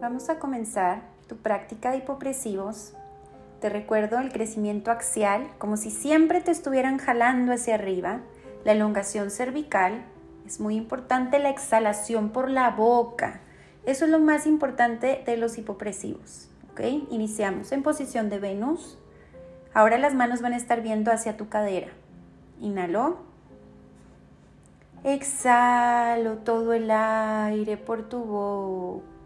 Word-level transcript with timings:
Vamos 0.00 0.28
a 0.28 0.38
comenzar 0.38 1.02
tu 1.26 1.38
práctica 1.38 1.90
de 1.90 1.98
hipopresivos. 1.98 2.92
Te 3.60 3.68
recuerdo 3.68 4.20
el 4.20 4.30
crecimiento 4.30 4.92
axial, 4.92 5.50
como 5.58 5.76
si 5.76 5.90
siempre 5.90 6.40
te 6.40 6.52
estuvieran 6.52 6.98
jalando 6.98 7.52
hacia 7.52 7.74
arriba. 7.74 8.20
La 8.64 8.72
elongación 8.72 9.32
cervical. 9.32 10.04
Es 10.46 10.60
muy 10.60 10.76
importante 10.76 11.40
la 11.40 11.50
exhalación 11.50 12.30
por 12.30 12.48
la 12.48 12.70
boca. 12.70 13.40
Eso 13.86 14.04
es 14.04 14.12
lo 14.12 14.20
más 14.20 14.46
importante 14.46 15.24
de 15.26 15.36
los 15.36 15.58
hipopresivos. 15.58 16.48
¿ok? 16.70 16.80
Iniciamos 17.10 17.72
en 17.72 17.82
posición 17.82 18.30
de 18.30 18.38
Venus. 18.38 18.98
Ahora 19.74 19.98
las 19.98 20.14
manos 20.14 20.42
van 20.42 20.52
a 20.52 20.58
estar 20.58 20.80
viendo 20.80 21.10
hacia 21.10 21.36
tu 21.36 21.48
cadera. 21.48 21.88
Inhalo. 22.60 23.16
Exhalo 25.02 26.38
todo 26.38 26.72
el 26.72 26.88
aire 26.88 27.76
por 27.76 28.08
tu 28.08 28.22
boca. 28.22 29.17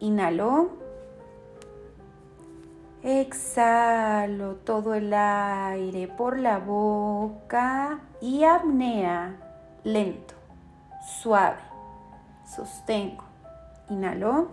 Inhalo. 0.00 0.70
Exhalo 3.02 4.56
todo 4.56 4.94
el 4.94 5.12
aire 5.14 6.06
por 6.06 6.38
la 6.38 6.58
boca 6.58 8.00
y 8.20 8.44
apnea 8.44 9.36
lento, 9.84 10.34
suave. 11.22 11.60
Sostengo. 12.44 13.24
Inhalo. 13.88 14.48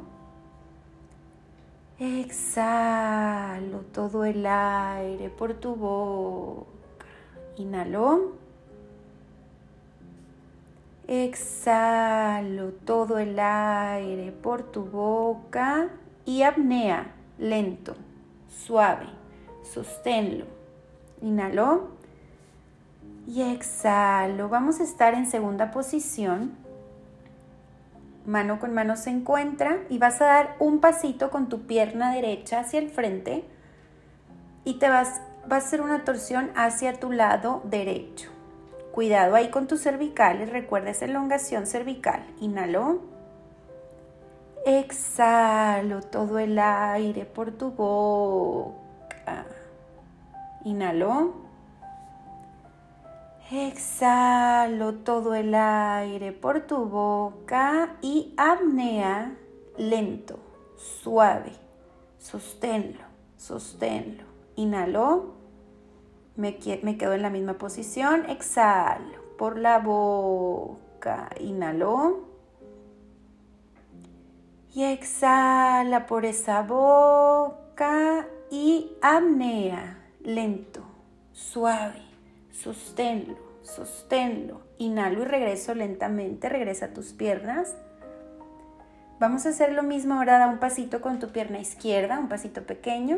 Exhalo 1.99 3.79
todo 3.91 4.23
el 4.23 4.45
aire 4.45 5.29
por 5.29 5.55
tu 5.55 5.75
boca. 5.75 7.05
Inhalo. 7.57 8.36
Exhalo 11.07 12.73
todo 12.85 13.17
el 13.17 13.39
aire 13.39 14.33
por 14.33 14.63
tu 14.63 14.83
boca 14.83 15.89
y 16.25 16.41
apnea 16.41 17.13
lento, 17.37 17.95
suave. 18.49 19.07
Sosténlo. 19.63 20.45
Inhalo 21.21 21.91
y 23.25 23.41
exhalo. 23.41 24.49
Vamos 24.49 24.81
a 24.81 24.83
estar 24.83 25.13
en 25.13 25.25
segunda 25.25 25.71
posición. 25.71 26.55
Mano 28.25 28.59
con 28.59 28.73
mano 28.73 28.97
se 28.97 29.09
encuentra 29.09 29.77
y 29.89 29.99
vas 29.99 30.21
a 30.21 30.25
dar 30.25 30.55
un 30.59 30.79
pasito 30.79 31.29
con 31.29 31.47
tu 31.47 31.61
pierna 31.61 32.13
derecha 32.13 32.59
hacia 32.59 32.79
el 32.79 32.89
frente 32.89 33.45
y 34.65 34.79
te 34.79 34.89
vas, 34.89 35.21
vas 35.47 35.63
a 35.63 35.67
hacer 35.67 35.81
una 35.81 36.03
torsión 36.03 36.51
hacia 36.55 36.99
tu 36.99 37.11
lado 37.13 37.61
derecho. 37.63 38.36
Cuidado 38.97 39.35
ahí 39.35 39.51
con 39.51 39.67
tus 39.67 39.83
cervicales, 39.83 40.49
recuerda 40.49 40.89
esa 40.89 41.05
elongación 41.05 41.67
cervical. 41.67 42.25
Inhalo. 42.39 43.01
Exhalo 44.65 46.01
todo 46.01 46.39
el 46.39 46.57
aire 46.57 47.25
por 47.25 47.51
tu 47.51 47.69
boca. 47.69 49.45
Inhalo. 50.63 51.35
Exhalo 53.51 54.95
todo 54.95 55.35
el 55.35 55.53
aire 55.53 56.31
por 56.31 56.61
tu 56.61 56.85
boca 56.85 57.97
y 58.01 58.33
apnea 58.35 59.37
lento, 59.77 60.39
suave. 60.75 61.51
Sosténlo, 62.17 63.03
sosténlo. 63.37 64.23
Inhalo. 64.55 65.35
Me, 66.37 66.55
quedo 66.55 67.13
en 67.13 67.23
la 67.23 67.31
misma 67.31 67.55
posición. 67.55 68.29
Exhalo 68.29 69.21
por 69.39 69.57
la 69.57 69.79
boca. 69.79 71.29
Inhalo. 71.39 72.27
Y 74.73 74.83
exhala 74.83 76.05
por 76.05 76.25
esa 76.25 76.61
boca 76.61 78.27
y 78.51 78.91
apnea. 79.01 79.97
Lento, 80.21 80.81
suave. 81.33 82.03
Sosténlo, 82.51 83.37
sosténlo. 83.63 84.61
Inhalo 84.77 85.23
y 85.23 85.25
regreso 85.25 85.73
lentamente. 85.73 86.49
Regresa 86.49 86.85
a 86.85 86.93
tus 86.93 87.13
piernas. 87.13 87.75
Vamos 89.19 89.47
a 89.47 89.49
hacer 89.49 89.73
lo 89.73 89.81
mismo 89.81 90.13
ahora. 90.13 90.37
Da 90.37 90.47
un 90.47 90.59
pasito 90.59 91.01
con 91.01 91.17
tu 91.17 91.29
pierna 91.29 91.59
izquierda, 91.59 92.19
un 92.19 92.29
pasito 92.29 92.61
pequeño. 92.61 93.17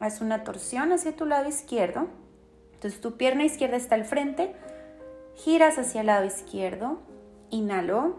Haz 0.00 0.20
una 0.20 0.44
torsión 0.44 0.92
hacia 0.92 1.16
tu 1.16 1.24
lado 1.24 1.48
izquierdo. 1.48 2.08
Entonces 2.82 3.00
tu 3.00 3.16
pierna 3.16 3.44
izquierda 3.44 3.76
está 3.76 3.94
al 3.94 4.04
frente, 4.04 4.56
giras 5.36 5.78
hacia 5.78 6.00
el 6.00 6.08
lado 6.08 6.24
izquierdo, 6.24 6.98
inhalo, 7.48 8.16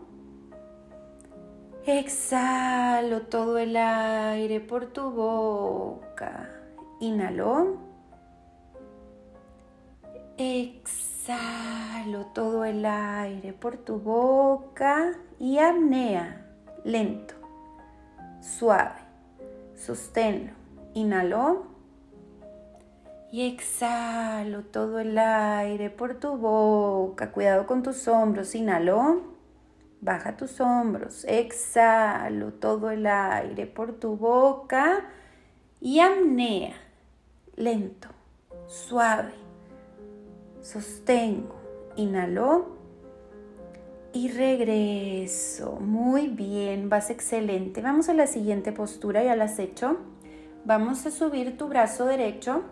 exhalo 1.86 3.24
todo 3.24 3.58
el 3.58 3.76
aire 3.76 4.62
por 4.62 4.86
tu 4.86 5.12
boca, 5.12 6.50
inhalo, 7.02 7.76
exhalo 10.38 12.28
todo 12.28 12.64
el 12.64 12.86
aire 12.86 13.52
por 13.52 13.76
tu 13.76 14.00
boca 14.00 15.12
y 15.40 15.58
apnea, 15.58 16.48
lento, 16.86 17.34
suave, 18.40 19.02
sosténlo, 19.76 20.54
inhalo, 20.94 21.73
y 23.34 23.48
exhalo 23.48 24.62
todo 24.62 25.00
el 25.00 25.18
aire 25.18 25.90
por 25.90 26.20
tu 26.20 26.38
boca. 26.38 27.32
Cuidado 27.32 27.66
con 27.66 27.82
tus 27.82 28.08
hombros. 28.08 28.54
Inhalo. 28.54 29.24
Baja 30.02 30.38
tus 30.38 30.62
hombros. 30.62 31.26
Exhalo 31.28 32.54
todo 32.54 32.92
el 32.92 33.08
aire 33.08 33.66
por 33.66 33.94
tu 33.94 34.18
boca. 34.18 35.06
Y 35.82 36.00
apnea. 36.00 36.76
Lento. 37.56 38.10
Suave. 38.68 39.34
Sostengo. 40.62 41.56
Inhalo. 41.96 42.78
Y 44.14 44.28
regreso. 44.28 45.80
Muy 45.80 46.28
bien. 46.28 46.88
Vas 46.88 47.10
excelente. 47.10 47.82
Vamos 47.82 48.10
a 48.10 48.14
la 48.14 48.28
siguiente 48.28 48.72
postura. 48.72 49.24
Ya 49.24 49.36
la 49.36 49.46
has 49.46 49.58
hecho. 49.58 49.98
Vamos 50.66 51.08
a 51.08 51.10
subir 51.10 51.58
tu 51.58 51.68
brazo 51.68 52.06
derecho 52.06 52.64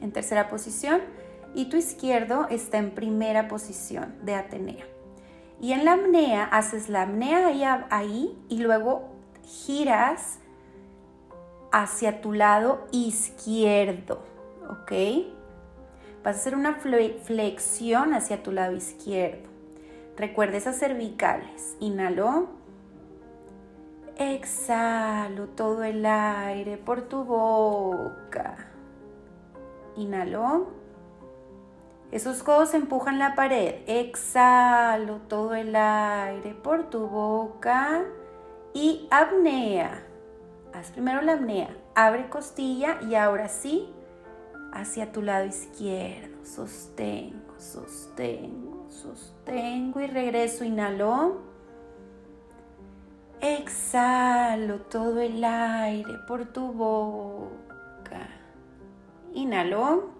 en 0.00 0.12
tercera 0.12 0.48
posición 0.48 1.00
y 1.54 1.66
tu 1.66 1.76
izquierdo 1.76 2.46
está 2.48 2.78
en 2.78 2.92
primera 2.92 3.48
posición 3.48 4.14
de 4.22 4.34
Atenea. 4.34 4.86
Y 5.60 5.72
en 5.72 5.84
la 5.84 5.94
apnea 5.94 6.44
haces 6.44 6.88
la 6.88 7.02
apnea 7.02 7.46
ahí, 7.46 7.62
ahí 7.90 8.38
y 8.48 8.58
luego 8.58 9.08
giras 9.44 10.38
hacia 11.72 12.20
tu 12.20 12.32
lado 12.32 12.86
izquierdo, 12.92 14.22
¿ok? 14.68 14.92
Vas 16.22 16.36
a 16.36 16.38
hacer 16.40 16.54
una 16.54 16.74
flexión 16.74 18.14
hacia 18.14 18.42
tu 18.42 18.52
lado 18.52 18.74
izquierdo. 18.74 19.48
Recuerda 20.16 20.58
esas 20.58 20.78
cervicales. 20.78 21.76
Inhalo. 21.80 22.48
Exhalo 24.18 25.46
todo 25.48 25.82
el 25.82 26.04
aire 26.04 26.76
por 26.76 27.08
tu 27.08 27.24
boca. 27.24 28.69
Inhalo. 30.00 30.68
Esos 32.10 32.42
codos 32.42 32.74
empujan 32.74 33.18
la 33.18 33.34
pared. 33.34 33.76
Exhalo 33.86 35.18
todo 35.28 35.54
el 35.54 35.76
aire 35.76 36.54
por 36.54 36.90
tu 36.90 37.06
boca. 37.06 38.04
Y 38.72 39.06
apnea. 39.10 40.02
Haz 40.72 40.90
primero 40.90 41.22
la 41.22 41.34
apnea. 41.34 41.76
Abre 41.94 42.28
costilla 42.28 43.00
y 43.02 43.14
ahora 43.14 43.48
sí 43.48 43.88
hacia 44.72 45.12
tu 45.12 45.22
lado 45.22 45.46
izquierdo. 45.46 46.44
Sostengo, 46.44 47.54
sostengo, 47.58 48.86
sostengo 48.88 50.00
y 50.00 50.06
regreso. 50.06 50.64
Inhalo. 50.64 51.38
Exhalo 53.40 54.80
todo 54.82 55.20
el 55.20 55.42
aire 55.42 56.14
por 56.26 56.46
tu 56.46 56.72
boca. 56.72 57.59
Inhalo. 59.34 60.10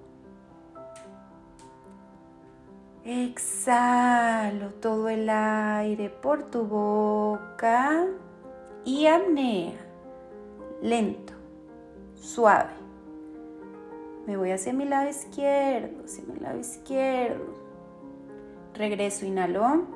Exhalo 3.05 4.69
todo 4.81 5.09
el 5.09 5.29
aire 5.29 6.11
por 6.11 6.45
tu 6.51 6.65
boca 6.65 8.07
y 8.85 9.07
apnea. 9.07 9.73
Lento, 10.83 11.33
suave. 12.15 12.71
Me 14.27 14.37
voy 14.37 14.53
hacia 14.53 14.73
mi 14.73 14.85
lado 14.85 15.09
izquierdo, 15.09 16.05
hacia 16.05 16.25
mi 16.25 16.39
lado 16.39 16.61
izquierdo. 16.61 17.55
Regreso, 18.75 19.27
inhalo. 19.27 19.87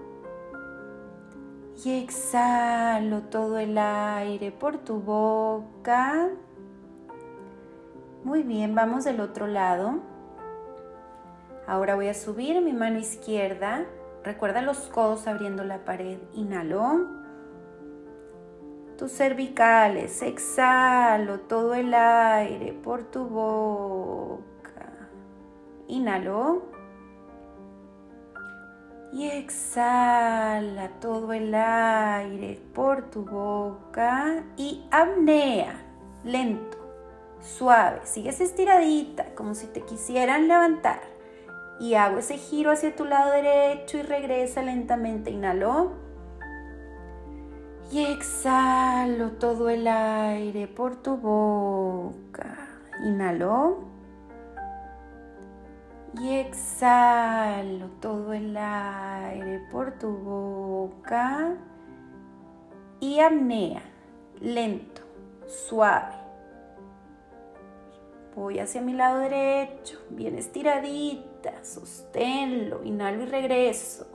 Y 1.84 2.02
exhalo 2.02 3.22
todo 3.22 3.58
el 3.58 3.76
aire 3.78 4.50
por 4.50 4.78
tu 4.78 4.98
boca 5.00 6.30
muy 8.24 8.42
bien, 8.42 8.74
vamos 8.74 9.04
del 9.04 9.20
otro 9.20 9.46
lado. 9.46 10.00
Ahora 11.66 11.94
voy 11.94 12.08
a 12.08 12.14
subir 12.14 12.60
mi 12.62 12.72
mano 12.72 12.98
izquierda. 12.98 13.84
Recuerda 14.22 14.62
los 14.62 14.78
codos 14.88 15.26
abriendo 15.26 15.62
la 15.64 15.84
pared. 15.84 16.18
Inhalo. 16.32 17.22
tus 18.96 19.12
cervicales. 19.12 20.22
Exhalo 20.22 21.40
todo 21.40 21.74
el 21.74 21.92
aire 21.92 22.72
por 22.72 23.04
tu 23.04 23.26
boca. 23.26 25.08
Inhalo. 25.88 26.62
Y 29.12 29.28
exhala 29.28 30.88
todo 31.00 31.32
el 31.32 31.54
aire 31.54 32.60
por 32.74 33.10
tu 33.10 33.24
boca 33.24 34.42
y 34.56 34.84
apnea, 34.90 35.76
lento, 36.24 36.83
suave. 37.44 38.00
Sigues 38.04 38.40
estiradita, 38.40 39.34
como 39.34 39.54
si 39.54 39.66
te 39.66 39.82
quisieran 39.82 40.48
levantar. 40.48 41.00
Y 41.78 41.94
hago 41.94 42.18
ese 42.18 42.38
giro 42.38 42.70
hacia 42.70 42.96
tu 42.96 43.04
lado 43.04 43.32
derecho 43.32 43.98
y 43.98 44.02
regresa 44.02 44.62
lentamente. 44.62 45.30
Inhalo. 45.30 45.92
Y 47.90 48.04
exhalo 48.04 49.32
todo 49.32 49.68
el 49.68 49.86
aire 49.86 50.66
por 50.66 50.96
tu 50.96 51.16
boca. 51.16 52.56
Inhalo. 53.04 53.84
Y 56.20 56.36
exhalo 56.38 57.88
todo 58.00 58.32
el 58.32 58.56
aire 58.56 59.60
por 59.70 59.92
tu 59.98 60.10
boca. 60.10 61.54
Y 63.00 63.20
apnea, 63.20 63.82
lento, 64.40 65.02
suave. 65.46 66.13
Voy 68.36 68.58
hacia 68.58 68.80
mi 68.80 68.92
lado 68.92 69.20
derecho, 69.20 70.00
bien 70.10 70.36
estiradita, 70.36 71.64
sosténlo, 71.64 72.82
inhalo 72.84 73.22
y 73.22 73.26
regreso 73.26 74.06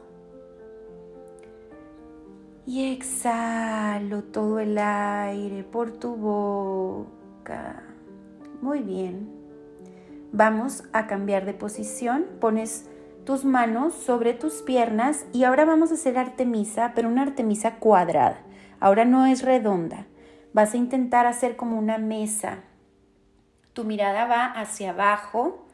y 2.70 2.92
exhalo 2.92 4.22
todo 4.26 4.60
el 4.60 4.78
aire 4.78 5.64
por 5.64 5.92
tu 5.92 6.16
boca. 6.16 7.82
Muy 8.62 8.82
bien. 8.82 9.28
Vamos 10.32 10.84
a 10.94 11.08
cambiar 11.08 11.46
de 11.46 11.56
posición. 11.56 12.28
Pones 12.40 12.88
tus 13.26 13.44
manos 13.44 13.96
sobre 13.96 14.36
tus 14.36 14.62
piernas 14.62 15.26
y 15.34 15.46
ahora 15.46 15.66
vamos 15.66 15.90
a 15.90 15.96
hacer 15.96 16.20
artemisa, 16.20 16.92
pero 16.94 17.10
una 17.10 17.24
artemisa 17.24 17.78
cuadrada. 17.78 18.42
Ahora 18.80 19.04
no 19.04 19.26
es 19.26 19.42
redonda. 19.42 20.06
Vas 20.54 20.76
a 20.76 20.78
intentar 20.78 21.26
hacer 21.26 21.56
como 21.56 21.76
una 21.76 21.98
mesa. 21.98 22.60
Tu 23.80 23.86
mirada 23.86 24.26
va 24.26 24.44
hacia 24.44 24.90
abajo 24.90 25.66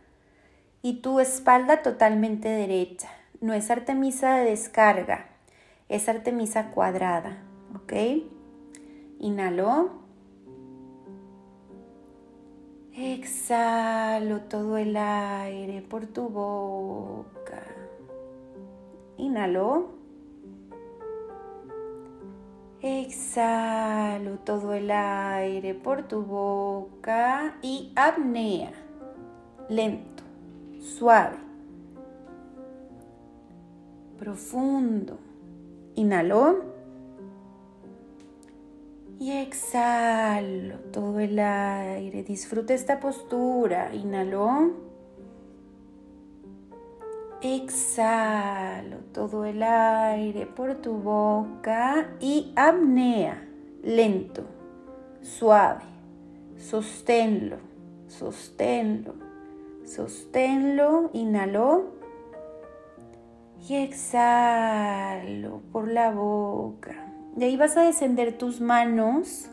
y 0.84 1.02
tu 1.02 1.20
espalda 1.20 1.82
totalmente 1.82 2.50
derecha. 2.50 3.10
No 3.42 3.56
es 3.56 3.72
artemisa 3.72 4.36
de 4.36 4.52
descarga 4.52 5.26
es 5.90 6.10
Artemisa 6.10 6.72
cuadrada, 6.72 7.38
¿ok? 7.76 7.94
Inhalo. 9.22 10.04
Exhalo 12.94 14.42
todo 14.42 14.78
el 14.78 14.96
aire 14.96 15.82
por 15.82 16.06
tu 16.06 16.30
boca. 16.30 17.64
Inhalo. 19.18 19.95
Exhalo 22.88 24.38
todo 24.44 24.76
el 24.76 24.92
aire 24.92 25.74
por 25.74 26.08
tu 26.08 26.22
boca 26.22 27.58
y 27.64 27.92
apnea. 27.96 28.74
Lento, 29.70 30.22
suave, 30.80 31.38
profundo. 34.20 35.18
Inhalo. 35.96 36.76
Y 39.20 39.32
exhalo 39.32 40.78
todo 40.94 41.20
el 41.20 41.40
aire. 41.40 42.22
Disfruta 42.22 42.76
esta 42.76 43.00
postura. 43.00 43.96
Inhalo. 43.96 44.85
Exhalo 47.48 48.98
todo 49.14 49.46
el 49.46 49.62
aire 49.62 50.48
por 50.48 50.82
tu 50.82 50.94
boca 50.94 52.08
y 52.20 52.52
apnea. 52.56 53.48
Lento, 53.84 54.42
suave. 55.22 55.84
Sosténlo, 56.58 57.58
sosténlo, 58.08 59.14
sosténlo. 59.86 61.12
Inhalo 61.14 61.92
y 63.70 63.76
exhalo 63.76 65.62
por 65.72 65.88
la 65.88 66.10
boca. 66.10 67.14
De 67.36 67.46
ahí 67.46 67.58
vas 67.58 67.78
a 67.78 67.84
descender 67.84 68.40
tus 68.40 68.60
manos, 68.60 69.52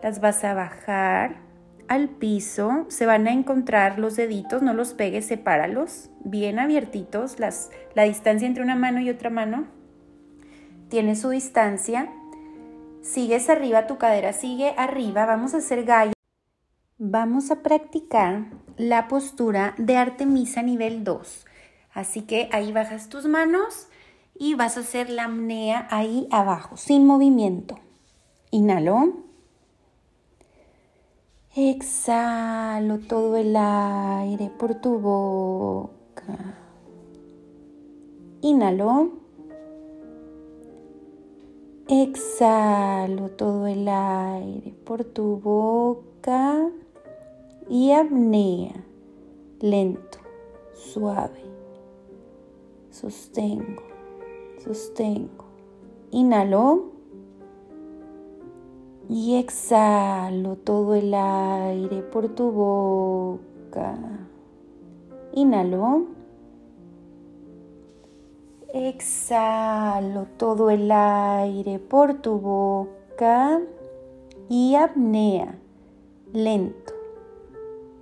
las 0.00 0.20
vas 0.20 0.44
a 0.44 0.54
bajar 0.54 1.45
al 1.88 2.08
piso, 2.08 2.86
se 2.88 3.06
van 3.06 3.26
a 3.26 3.32
encontrar 3.32 3.98
los 3.98 4.16
deditos, 4.16 4.62
no 4.62 4.74
los 4.74 4.94
pegues, 4.94 5.26
sepáralos, 5.26 6.10
bien 6.24 6.58
abiertitos, 6.58 7.38
las, 7.38 7.70
la 7.94 8.04
distancia 8.04 8.46
entre 8.46 8.62
una 8.62 8.76
mano 8.76 9.00
y 9.00 9.10
otra 9.10 9.30
mano 9.30 9.66
tiene 10.88 11.16
su 11.16 11.30
distancia. 11.30 12.12
Sigues 13.02 13.48
arriba, 13.48 13.86
tu 13.86 13.98
cadera 13.98 14.32
sigue 14.32 14.74
arriba, 14.76 15.26
vamos 15.26 15.54
a 15.54 15.58
hacer 15.58 15.84
gallo. 15.84 16.12
Vamos 16.98 17.50
a 17.50 17.62
practicar 17.62 18.46
la 18.76 19.06
postura 19.08 19.74
de 19.78 19.96
Artemisa 19.96 20.62
nivel 20.62 21.04
2. 21.04 21.46
Así 21.92 22.22
que 22.22 22.48
ahí 22.52 22.72
bajas 22.72 23.08
tus 23.08 23.26
manos 23.26 23.88
y 24.34 24.54
vas 24.54 24.76
a 24.76 24.80
hacer 24.80 25.10
la 25.10 25.24
apnea 25.24 25.86
ahí 25.90 26.26
abajo, 26.30 26.76
sin 26.76 27.06
movimiento. 27.06 27.78
Inhalo. 28.50 29.25
Exhalo 31.56 32.98
todo 32.98 33.36
el 33.36 33.56
aire 33.56 34.50
por 34.58 34.74
tu 34.74 34.98
boca. 34.98 36.36
Inhalo. 38.42 39.12
Exhalo 41.88 43.30
todo 43.30 43.66
el 43.66 43.88
aire 43.88 44.74
por 44.84 45.04
tu 45.04 45.38
boca 45.38 46.68
y 47.70 47.92
apnea, 47.92 48.74
lento, 49.60 50.18
suave 50.74 51.46
sostengo, 52.96 53.82
sostengo. 54.64 55.44
Inhalo 56.10 56.95
y 59.08 59.36
exhalo 59.36 60.56
todo 60.56 60.94
el 60.94 61.14
aire 61.14 62.02
por 62.02 62.28
tu 62.28 62.50
boca. 62.50 63.96
Inhalo. 65.32 66.06
Exhalo 68.72 70.26
todo 70.36 70.70
el 70.70 70.90
aire 70.90 71.78
por 71.78 72.14
tu 72.20 72.38
boca 72.38 73.60
y 74.48 74.74
apnea, 74.74 75.58
lento, 76.32 76.92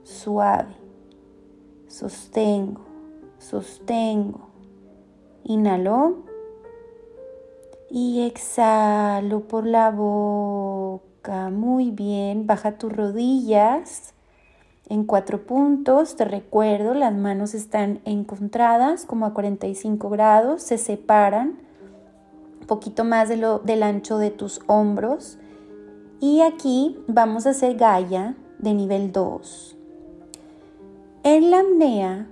suave. 0.02 0.74
Sostengo, 1.86 2.80
sostengo. 3.38 4.48
Inhalo 5.44 6.33
y 7.94 8.22
exhalo 8.22 9.42
por 9.46 9.64
la 9.64 9.92
boca. 9.92 11.48
Muy 11.50 11.92
bien, 11.92 12.44
baja 12.44 12.72
tus 12.72 12.92
rodillas 12.92 14.14
en 14.88 15.04
cuatro 15.04 15.46
puntos. 15.46 16.16
Te 16.16 16.24
recuerdo, 16.24 16.94
las 16.94 17.14
manos 17.14 17.54
están 17.54 18.00
encontradas 18.04 19.06
como 19.06 19.26
a 19.26 19.32
45 19.32 20.10
grados, 20.10 20.64
se 20.64 20.76
separan 20.76 21.60
un 22.62 22.66
poquito 22.66 23.04
más 23.04 23.28
de 23.28 23.36
lo, 23.36 23.60
del 23.60 23.84
ancho 23.84 24.18
de 24.18 24.32
tus 24.32 24.60
hombros. 24.66 25.38
Y 26.18 26.40
aquí 26.40 26.98
vamos 27.06 27.46
a 27.46 27.50
hacer 27.50 27.76
Gaia 27.76 28.34
de 28.58 28.74
nivel 28.74 29.12
2. 29.12 29.76
En 31.22 31.52
la 31.52 31.60
apnea 31.60 32.26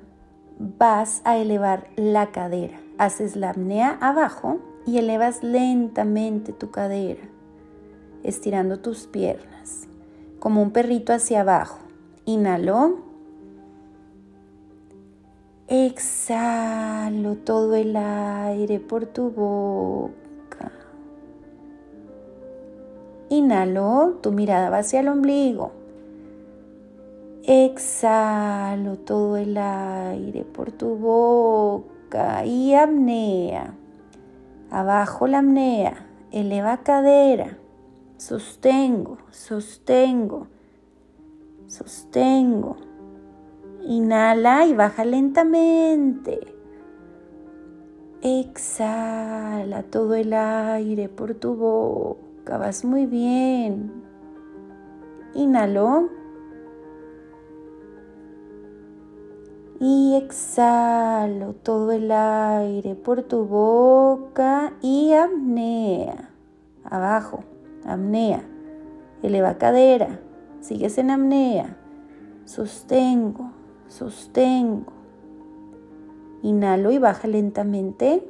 vas 0.59 1.23
a 1.25 1.37
elevar 1.37 1.87
la 1.95 2.33
cadera 2.33 2.81
haces 2.99 3.37
la 3.37 3.51
apnea 3.51 3.99
abajo 4.01 4.59
y 4.87 4.99
elevas 4.99 5.43
lentamente 5.43 6.53
tu 6.53 6.71
cadera, 6.71 7.23
estirando 8.23 8.81
tus 8.81 9.07
piernas, 9.07 9.89
como 10.39 10.63
un 10.63 10.71
perrito 10.71 11.13
hacia 11.13 11.43
abajo. 11.43 11.79
Inhalo. 12.25 13.13
Exhalo 15.69 17.37
todo 17.37 17.75
el 17.75 17.97
aire 17.97 18.79
por 18.79 19.07
tu 19.07 19.31
boca. 19.31 20.73
Inhalo, 23.31 24.19
tu 24.21 24.33
mirada 24.33 24.69
va 24.69 24.79
hacia 24.79 25.01
el 25.01 25.09
ombligo. 25.09 25.73
Exhalo 27.45 28.99
todo 28.99 29.37
el 29.37 29.57
aire 29.57 30.45
por 30.45 30.71
tu 30.73 30.97
boca 30.97 32.45
y 32.45 32.75
apnea. 32.75 33.75
Abajo 34.73 35.27
la 35.27 35.41
apnea, 35.41 36.07
eleva 36.31 36.79
cadera, 36.79 37.59
sostengo, 38.17 39.19
sostengo, 39.31 40.47
sostengo. 41.67 42.79
Inhala 43.83 44.65
y 44.65 44.73
baja 44.73 45.05
lentamente. 45.05 46.41
Exhala 48.23 49.83
todo 49.83 50.15
el 50.15 50.33
aire 50.33 51.11
por 51.11 51.35
tu 51.35 51.55
boca. 51.55 52.57
Vas 52.57 52.83
muy 52.83 53.05
bien. 53.05 53.93
Inhalo. 55.35 56.22
Y 59.85 60.15
exhalo 60.15 61.55
todo 61.55 61.91
el 61.91 62.13
aire 62.13 62.95
por 62.95 63.25
tu 63.25 63.47
boca 63.47 64.75
y 64.81 65.13
apnea. 65.13 66.31
Abajo, 66.85 67.43
apnea. 67.85 68.45
Eleva 69.25 69.59
cadera. 69.59 70.21
Sigues 70.61 70.99
en 70.99 71.11
apnea. 71.11 71.77
Sostengo, 72.45 73.51
sostengo. 73.89 74.93
Inhalo 76.43 76.93
y 76.93 76.99
baja 76.99 77.27
lentamente. 77.27 78.25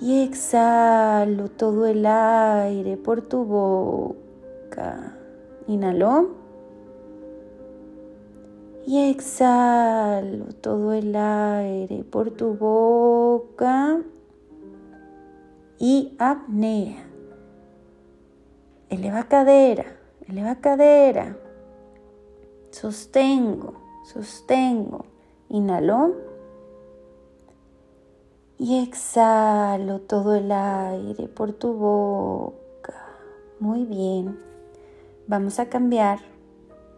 Y 0.00 0.22
exhalo 0.22 1.48
todo 1.48 1.86
el 1.86 2.06
aire 2.06 2.96
por 2.96 3.22
tu 3.22 3.44
boca. 3.44 5.16
Inhalo. 5.66 6.37
Y 8.88 9.10
exhalo 9.10 10.46
todo 10.62 10.94
el 10.94 11.14
aire 11.14 12.04
por 12.04 12.30
tu 12.30 12.54
boca. 12.54 14.00
Y 15.78 16.16
apnea. 16.18 17.06
Eleva 18.88 19.24
cadera, 19.24 19.84
eleva 20.26 20.54
cadera. 20.54 21.36
Sostengo, 22.70 23.74
sostengo. 24.10 25.04
Inhalo. 25.50 26.14
Y 28.56 28.82
exhalo 28.82 30.00
todo 30.00 30.34
el 30.34 30.50
aire 30.50 31.28
por 31.28 31.52
tu 31.52 31.74
boca. 31.74 32.94
Muy 33.60 33.84
bien. 33.84 34.38
Vamos 35.26 35.58
a 35.58 35.68
cambiar 35.68 36.20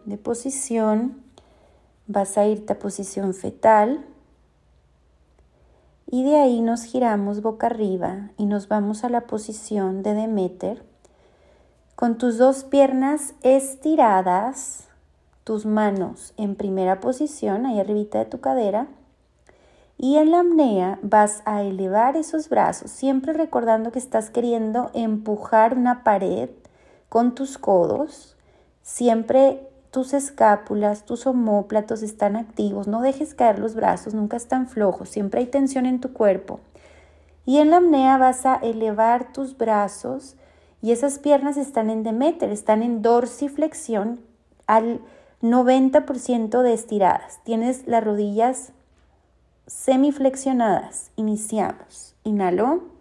de 0.04 0.18
posición. 0.18 1.28
Vas 2.07 2.37
a 2.38 2.47
irte 2.47 2.73
a 2.73 2.78
posición 2.78 3.35
fetal. 3.35 4.04
Y 6.07 6.25
de 6.25 6.38
ahí 6.38 6.61
nos 6.61 6.83
giramos 6.83 7.40
boca 7.40 7.69
arriba 7.69 8.30
y 8.37 8.47
nos 8.47 8.69
vamos 8.69 9.04
a 9.04 9.09
la 9.09 9.23
posición 9.23 10.02
de 10.02 10.14
Demeter. 10.14 10.83
Con 11.95 12.19
tus 12.19 12.38
dos 12.38 12.64
piernas 12.64 13.35
estiradas 13.42 14.88
tus 15.45 15.66
manos 15.66 16.33
en 16.37 16.54
primera 16.54 17.00
posición, 17.00 17.66
ahí 17.66 17.80
arribita 17.80 18.19
de 18.19 18.26
tu 18.26 18.40
cadera. 18.40 18.87
Y 19.99 20.16
en 20.16 20.30
la 20.30 20.40
apnea 20.40 20.99
vas 21.02 21.42
a 21.45 21.62
elevar 21.62 22.16
esos 22.16 22.49
brazos, 22.49 22.90
siempre 22.90 23.33
recordando 23.33 23.92
que 23.92 23.99
estás 23.99 24.30
queriendo 24.30 24.90
empujar 24.95 25.76
una 25.76 26.04
pared 26.04 26.50
con 27.09 27.35
tus 27.35 27.59
codos. 27.59 28.37
Siempre 28.83 29.69
tus 29.90 30.14
escápulas, 30.14 31.04
tus 31.04 31.26
omóplatos 31.26 32.02
están 32.02 32.37
activos. 32.37 32.87
No 32.87 33.00
dejes 33.00 33.35
caer 33.35 33.59
los 33.59 33.75
brazos, 33.75 34.14
nunca 34.14 34.37
están 34.37 34.68
flojos. 34.68 35.09
Siempre 35.09 35.40
hay 35.40 35.47
tensión 35.47 35.87
en 35.87 36.00
tu 36.00 36.12
cuerpo. 36.12 36.61
Y 37.44 37.59
en 37.59 37.70
la 37.70 37.78
apnea 37.78 38.16
vas 38.16 38.47
a 38.47 38.56
elevar 38.56 39.32
tus 39.32 39.56
brazos 39.56 40.37
y 40.82 40.92
esas 40.92 41.18
piernas 41.18 41.56
están 41.56 41.90
en 41.90 42.02
Demeter, 42.02 42.50
están 42.50 42.82
en 42.82 43.02
dorsiflexión 43.02 44.20
al 44.66 45.00
90% 45.42 46.62
de 46.62 46.73
estiradas. 46.73 47.40
Tienes 47.44 47.87
las 47.87 48.04
rodillas 48.04 48.73
semiflexionadas. 49.66 51.11
Iniciamos. 51.16 52.14
Inhalo. 52.25 53.00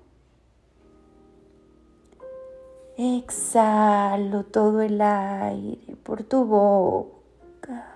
Exhalo 3.02 4.44
todo 4.44 4.82
el 4.82 5.00
aire 5.02 5.96
por 6.04 6.24
tu 6.24 6.44
boca. 6.44 7.96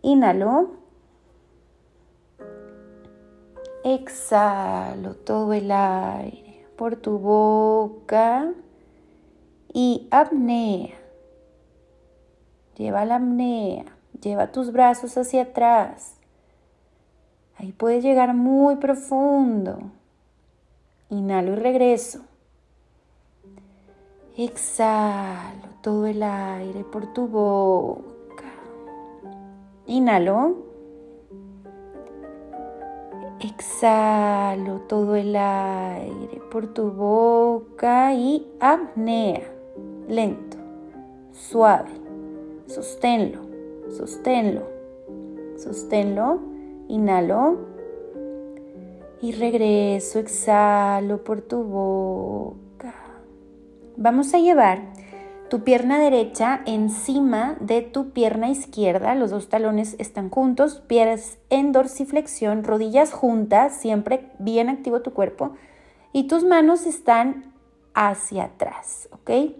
Inhalo. 0.00 0.70
Exhalo 3.84 5.14
todo 5.14 5.52
el 5.52 5.70
aire 5.70 6.64
por 6.78 6.96
tu 6.96 7.18
boca 7.18 8.50
y 9.74 10.08
apnea. 10.10 10.94
Lleva 12.78 13.04
la 13.04 13.16
apnea, 13.16 13.84
lleva 14.22 14.52
tus 14.52 14.72
brazos 14.72 15.18
hacia 15.18 15.42
atrás. 15.42 16.14
Ahí 17.58 17.72
puedes 17.72 18.02
llegar 18.02 18.32
muy 18.32 18.76
profundo. 18.76 19.80
Inhalo 21.10 21.52
y 21.52 21.56
regreso. 21.56 22.22
Exhalo 24.40 25.66
todo 25.82 26.06
el 26.06 26.22
aire 26.22 26.84
por 26.84 27.12
tu 27.12 27.26
boca. 27.26 28.44
Inhalo. 29.84 30.58
Exhalo 33.40 34.82
todo 34.82 35.16
el 35.16 35.34
aire 35.34 36.40
por 36.52 36.68
tu 36.68 36.92
boca 36.92 38.14
y 38.14 38.46
apnea. 38.60 39.42
Lento, 40.06 40.56
suave. 41.32 41.90
Sosténlo, 42.68 43.40
sosténlo, 43.90 44.62
sosténlo. 45.56 46.38
Inhalo. 46.86 47.56
Y 49.20 49.32
regreso, 49.32 50.20
exhalo 50.20 51.24
por 51.24 51.40
tu 51.40 51.64
boca. 51.64 52.67
Vamos 54.00 54.32
a 54.32 54.38
llevar 54.38 54.82
tu 55.50 55.64
pierna 55.64 55.98
derecha 55.98 56.60
encima 56.66 57.56
de 57.58 57.82
tu 57.82 58.10
pierna 58.10 58.48
izquierda. 58.48 59.16
Los 59.16 59.32
dos 59.32 59.48
talones 59.48 59.96
están 59.98 60.30
juntos, 60.30 60.80
pies 60.86 61.40
en 61.50 61.72
dorsiflexión, 61.72 62.62
rodillas 62.62 63.12
juntas, 63.12 63.74
siempre 63.74 64.30
bien 64.38 64.68
activo 64.68 65.02
tu 65.02 65.12
cuerpo. 65.14 65.56
Y 66.12 66.28
tus 66.28 66.44
manos 66.44 66.86
están 66.86 67.52
hacia 67.92 68.44
atrás, 68.44 69.08
¿ok? 69.10 69.56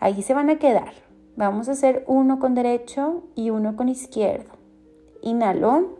Ahí 0.00 0.20
se 0.20 0.34
van 0.34 0.50
a 0.50 0.58
quedar. 0.58 0.92
Vamos 1.36 1.68
a 1.68 1.72
hacer 1.72 2.02
uno 2.08 2.40
con 2.40 2.56
derecho 2.56 3.22
y 3.36 3.50
uno 3.50 3.76
con 3.76 3.88
izquierdo. 3.88 4.50
Inhalo. 5.22 5.95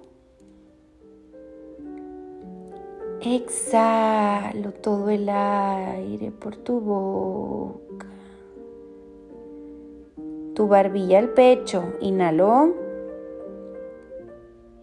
Exhalo 3.29 4.71
todo 4.71 5.11
el 5.11 5.29
aire 5.29 6.31
por 6.31 6.55
tu 6.55 6.79
boca. 6.79 8.07
Tu 10.55 10.69
barbilla 10.69 11.19
al 11.19 11.31
pecho. 11.31 11.95
Inhalo. 12.01 12.73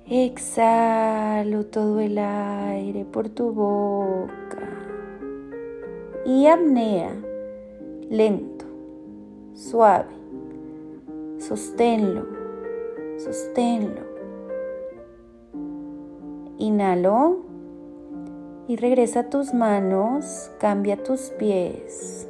Exhalo 0.05 1.67
todo 1.67 2.01
el 2.01 2.17
aire 2.17 3.05
por 3.05 3.29
tu 3.29 3.53
boca. 3.53 4.67
Y 6.25 6.45
apnea. 6.47 7.15
Lento. 8.09 8.65
Suave. 9.53 10.13
Sosténlo, 11.38 12.25
sosténlo. 13.17 14.01
Inhalo 16.57 17.52
y 18.67 18.75
regresa 18.77 19.29
tus 19.29 19.53
manos, 19.53 20.51
cambia 20.60 21.01
tus 21.01 21.32
pies. 21.32 22.27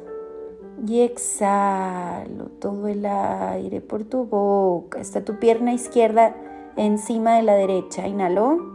Y 0.86 1.00
exhalo 1.00 2.46
todo 2.58 2.88
el 2.88 3.06
aire 3.06 3.80
por 3.80 4.04
tu 4.04 4.24
boca. 4.24 5.00
Está 5.00 5.24
tu 5.24 5.38
pierna 5.38 5.72
izquierda 5.72 6.34
encima 6.76 7.36
de 7.36 7.42
la 7.42 7.54
derecha. 7.54 8.06
Inhalo. 8.06 8.74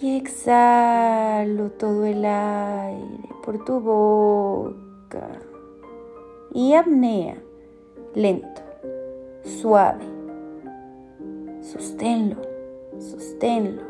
Y 0.00 0.16
exhalo 0.16 1.70
todo 1.72 2.06
el 2.06 2.24
aire 2.24 3.28
por 3.44 3.64
tu 3.64 3.80
boca. 3.80 5.28
Y 6.52 6.74
apnea 6.74 7.36
lento, 8.14 8.62
suave. 9.44 10.04
Sosténlo, 11.60 12.36
sosténlo. 12.98 13.89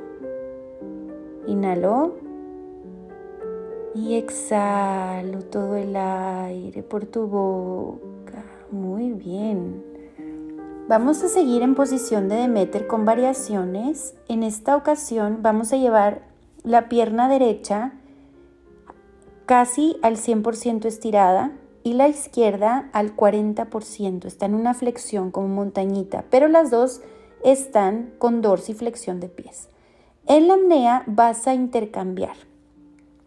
Inhalo 1.47 2.15
y 3.95 4.15
exhalo 4.15 5.43
todo 5.43 5.77
el 5.77 5.97
aire 5.97 6.83
por 6.83 7.07
tu 7.07 7.27
boca. 7.27 8.45
Muy 8.71 9.13
bien. 9.13 9.85
Vamos 10.89 11.23
a 11.23 11.29
seguir 11.29 11.63
en 11.63 11.75
posición 11.75 12.29
de 12.29 12.37
Demeter 12.37 12.87
con 12.87 13.05
variaciones. 13.05 14.15
En 14.29 14.43
esta 14.43 14.77
ocasión 14.77 15.39
vamos 15.41 15.73
a 15.73 15.77
llevar 15.77 16.23
la 16.63 16.89
pierna 16.89 17.29
derecha 17.29 17.93
casi 19.47 19.97
al 20.03 20.17
100% 20.17 20.87
estirada 20.87 21.53
y 21.83 21.95
la 21.95 22.09
izquierda 22.09 22.91
al 22.93 23.17
40%. 23.17 24.27
Está 24.27 24.47
en 24.47 24.55
una 24.55 24.75
flexión 24.75 25.31
como 25.31 25.49
montañita, 25.49 26.25
pero 26.31 26.49
las 26.49 26.71
dos 26.71 27.01
están 27.45 28.13
con 28.19 28.43
dorsiflexión 28.43 29.21
de 29.21 29.29
pies. 29.29 29.69
En 30.31 30.47
la 30.47 30.55
apnea 30.55 31.03
vas 31.09 31.49
a 31.49 31.55
intercambiar. 31.55 32.37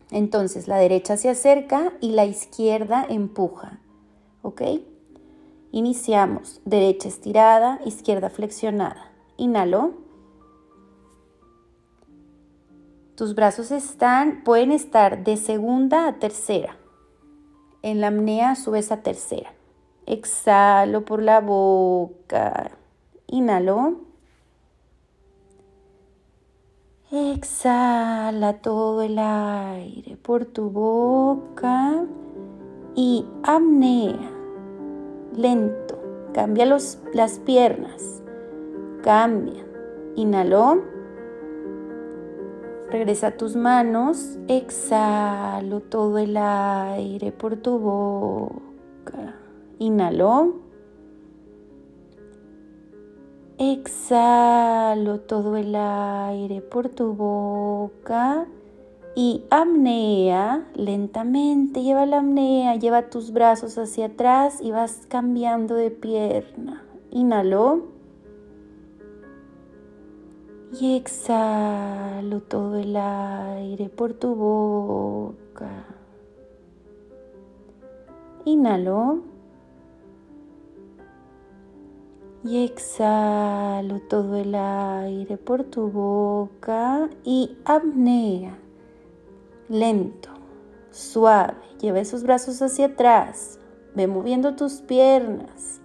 Entonces 0.10 0.70
la 0.70 0.78
derecha 0.78 1.18
se 1.18 1.28
acerca 1.28 1.92
y 2.00 2.14
la 2.14 2.24
izquierda 2.24 3.06
empuja. 3.10 3.82
¿Ok? 4.42 4.62
Iniciamos. 5.74 6.62
Derecha 6.64 7.10
estirada, 7.10 7.82
izquierda 7.84 8.30
flexionada. 8.30 9.12
Inhalo. 9.36 9.96
Tus 13.16 13.36
brazos 13.36 13.72
están, 13.72 14.46
pueden 14.46 14.72
estar 14.72 15.26
de 15.26 15.36
segunda 15.36 16.08
a 16.08 16.20
tercera. 16.20 16.78
En 17.82 18.00
la 18.00 18.08
apnea 18.08 18.56
subes 18.56 18.94
a 18.94 19.02
tercera. 19.02 19.52
Exhalo 20.06 21.04
por 21.04 21.22
la 21.22 21.42
boca. 21.42 22.72
Inhalo. 23.28 24.03
Exhala 27.16 28.54
todo 28.54 29.04
el 29.04 29.20
aire 29.20 30.18
por 30.18 30.46
tu 30.46 30.72
boca 30.72 32.08
y 32.96 33.24
apnea. 33.44 34.32
Lento. 35.38 36.02
Cambia 36.34 36.66
los, 36.66 36.98
las 37.14 37.38
piernas. 37.38 38.24
Cambia. 39.04 39.64
Inhalo. 40.16 40.82
Regresa 42.90 43.38
tus 43.38 43.56
manos. 43.56 44.40
Exhalo 44.48 45.82
todo 45.82 46.18
el 46.18 46.36
aire 46.36 47.32
por 47.32 47.58
tu 47.58 47.78
boca. 47.78 49.36
Inhalo. 49.78 50.63
Exhalo 53.72 55.22
todo 55.22 55.56
el 55.56 55.74
aire 55.74 56.60
por 56.60 56.90
tu 56.90 57.14
boca 57.14 58.46
y 59.16 59.46
apnea 59.50 60.68
lentamente. 60.76 61.82
Lleva 61.82 62.06
la 62.06 62.18
apnea, 62.18 62.76
lleva 62.76 63.10
tus 63.10 63.32
brazos 63.32 63.78
hacia 63.78 64.08
atrás 64.08 64.60
y 64.62 64.72
vas 64.72 65.06
cambiando 65.08 65.76
de 65.76 65.92
pierna. 65.92 66.84
Inhalo. 67.10 67.86
Y 70.78 70.98
exhalo 70.98 72.42
todo 72.42 72.76
el 72.76 72.98
aire 72.98 73.88
por 73.88 74.12
tu 74.12 74.36
boca. 74.36 75.86
Inhalo. 78.44 79.33
Y 82.44 82.66
exhalo 82.66 84.02
todo 84.02 84.36
el 84.36 84.54
aire 84.54 85.38
por 85.38 85.64
tu 85.64 85.88
boca 85.88 87.10
y 87.24 87.58
apnea. 87.64 88.58
Lento, 89.70 90.30
suave. 90.92 91.56
Lleva 91.80 92.00
esos 92.00 92.24
brazos 92.24 92.62
hacia 92.62 92.88
atrás. 92.88 93.60
Ve 93.96 94.08
moviendo 94.08 94.56
tus 94.56 94.82
piernas. 94.82 95.80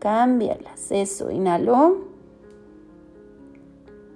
Cámbialas. 0.00 0.90
Eso, 0.90 1.30
inhalo 1.30 2.14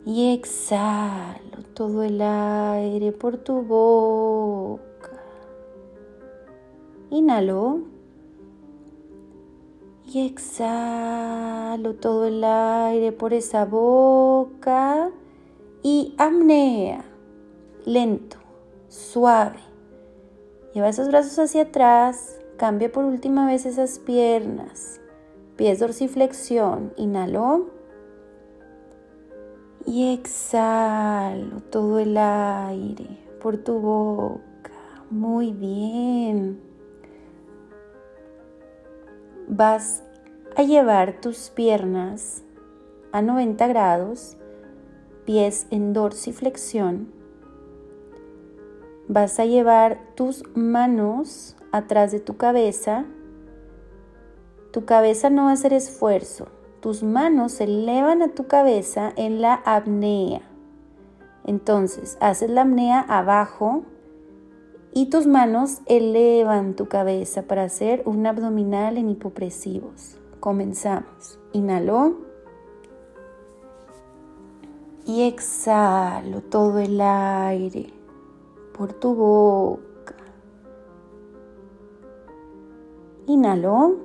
y 0.08 0.32
exhalo 0.32 1.62
todo 1.74 2.02
el 2.02 2.22
aire 2.22 3.12
por 3.12 3.36
tu 3.36 3.60
boca. 3.60 5.20
Inhalo 7.10 7.82
y 10.10 10.26
exhalo 10.26 11.94
todo 11.94 12.26
el 12.26 12.42
aire 12.42 13.12
por 13.12 13.34
esa 13.34 13.66
boca 13.66 15.10
y 15.82 16.14
apnea, 16.16 17.04
lento, 17.84 18.38
suave. 18.88 19.58
Lleva 20.72 20.88
esos 20.88 21.08
brazos 21.08 21.38
hacia 21.38 21.62
atrás, 21.62 22.40
cambia 22.56 22.90
por 22.90 23.04
última 23.04 23.46
vez 23.46 23.66
esas 23.66 23.98
piernas, 23.98 24.98
pies 25.56 25.78
dorsiflexión, 25.78 26.94
inhalo 26.96 27.66
y 29.84 30.14
exhalo 30.14 31.60
todo 31.70 31.98
el 31.98 32.16
aire 32.16 33.18
por 33.42 33.58
tu 33.58 33.78
boca. 33.78 34.72
Muy 35.10 35.52
bien. 35.52 36.67
Vas 39.48 40.04
a 40.56 40.62
llevar 40.62 41.20
tus 41.20 41.50
piernas 41.50 42.44
a 43.12 43.22
90 43.22 43.66
grados, 43.66 44.36
pies 45.24 45.66
en 45.70 45.92
dorsiflexión. 45.92 47.12
Vas 49.08 49.40
a 49.40 49.46
llevar 49.46 49.98
tus 50.14 50.44
manos 50.54 51.56
atrás 51.72 52.12
de 52.12 52.20
tu 52.20 52.36
cabeza. 52.36 53.06
Tu 54.70 54.84
cabeza 54.84 55.30
no 55.30 55.44
va 55.44 55.50
a 55.50 55.54
hacer 55.54 55.72
esfuerzo 55.72 56.48
tus 56.80 57.02
manos 57.02 57.52
se 57.52 57.64
elevan 57.64 58.22
a 58.22 58.28
tu 58.28 58.46
cabeza 58.46 59.12
en 59.16 59.42
la 59.42 59.54
apnea. 59.64 60.42
Entonces, 61.44 62.16
haces 62.20 62.50
la 62.50 62.62
apnea 62.62 63.00
abajo 63.00 63.82
y 64.98 65.06
tus 65.06 65.28
manos 65.28 65.78
elevan 65.86 66.74
tu 66.74 66.88
cabeza 66.88 67.42
para 67.42 67.62
hacer 67.62 68.02
un 68.04 68.26
abdominal 68.26 68.98
en 68.98 69.10
hipopresivos. 69.10 70.18
Comenzamos. 70.40 71.38
Inhalo. 71.52 72.16
Y 75.06 75.22
exhalo 75.22 76.40
todo 76.40 76.80
el 76.80 77.00
aire 77.00 77.92
por 78.76 78.92
tu 78.92 79.14
boca. 79.14 80.16
Inhalo 83.28 83.98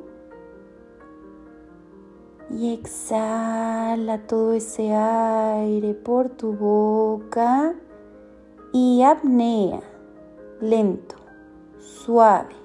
y 2.52 2.72
exhala 2.72 4.28
todo 4.28 4.54
ese 4.54 4.94
aire 4.94 5.96
por 5.96 6.30
tu 6.30 6.54
boca 6.54 7.74
y 8.72 9.02
apnea, 9.02 9.82
lento, 10.64 11.16
suave. 11.80 12.56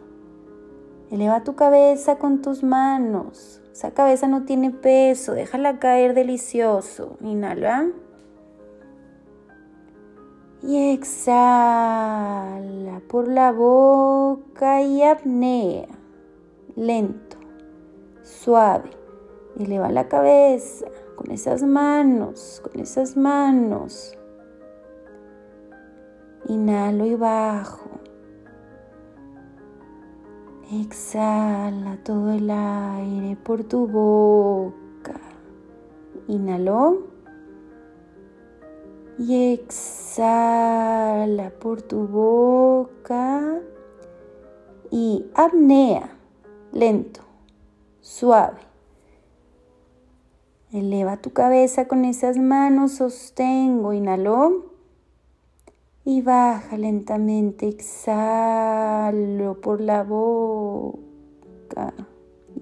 Eleva 1.10 1.42
tu 1.42 1.56
cabeza 1.56 2.16
con 2.18 2.40
tus 2.42 2.62
manos. 2.62 3.60
Esa 3.72 3.92
cabeza 3.92 4.28
no 4.28 4.44
tiene 4.44 4.70
peso, 4.70 5.32
déjala 5.32 5.78
caer 5.78 6.14
delicioso. 6.14 7.16
Inhala. 7.20 7.88
Y 10.62 10.92
exhala 10.92 11.80
por 13.08 13.28
la 13.28 13.52
boca 13.52 14.82
y 14.82 15.02
apnea, 15.02 15.86
lento, 16.74 17.36
suave. 18.22 18.90
Eleva 19.56 19.90
la 19.90 20.08
cabeza 20.08 20.86
con 21.16 21.30
esas 21.30 21.62
manos, 21.62 22.60
con 22.64 22.80
esas 22.80 23.16
manos. 23.16 24.17
Inhalo 26.48 27.04
y 27.04 27.14
bajo. 27.14 27.90
Exhala 30.72 31.98
todo 32.02 32.32
el 32.32 32.50
aire 32.50 33.36
por 33.36 33.64
tu 33.64 33.86
boca. 33.86 35.20
Inhalo. 36.26 37.06
Y 39.18 39.52
exhala 39.52 41.50
por 41.50 41.82
tu 41.82 42.06
boca. 42.06 43.60
Y 44.90 45.26
apnea. 45.34 46.16
Lento. 46.72 47.20
Suave. 48.00 48.60
Eleva 50.72 51.18
tu 51.18 51.30
cabeza 51.30 51.88
con 51.88 52.06
esas 52.06 52.38
manos, 52.38 52.92
sostengo, 52.92 53.92
inhalo 53.92 54.67
y 56.08 56.22
baja 56.22 56.78
lentamente, 56.78 57.68
exhalo 57.68 59.60
por 59.60 59.82
la 59.82 60.04
boca 60.04 61.92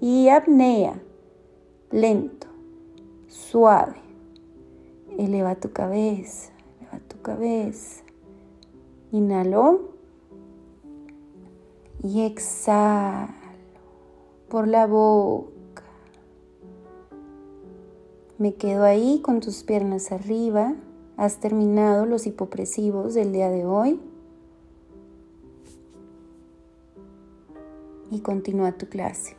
y 0.01 0.29
apnea, 0.31 1.01
lento, 1.93 2.49
suave. 3.29 4.01
Eleva 5.17 5.55
tu 5.55 5.71
cabeza, 5.71 6.51
eleva 6.81 6.99
tu 7.07 7.23
cabeza. 7.23 8.03
Inhalo 9.13 9.93
y 12.03 12.23
exhalo 12.23 13.29
por 14.49 14.67
la 14.67 14.89
boca. 14.89 15.85
Me 18.39 18.55
quedo 18.55 18.83
ahí 18.83 19.21
con 19.23 19.39
tus 19.39 19.63
piernas 19.63 20.11
arriba. 20.11 20.75
¿Has 21.17 21.41
terminado 21.41 22.05
los 22.05 22.27
hipopresivos 22.27 23.15
del 23.15 23.33
día 23.33 23.49
de 23.49 23.65
hoy? 23.65 23.99
Y 28.11 28.21
continúa 28.21 28.73
tu 28.73 28.87
clase. 28.87 29.35